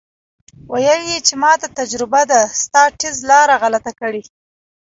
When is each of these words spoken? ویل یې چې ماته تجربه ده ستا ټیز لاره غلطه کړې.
ویل 0.71 1.01
یې 1.11 1.19
چې 1.27 1.33
ماته 1.41 1.67
تجربه 1.79 2.21
ده 2.31 2.41
ستا 2.61 2.83
ټیز 2.99 3.17
لاره 3.29 3.55
غلطه 3.63 3.91
کړې. 3.99 4.23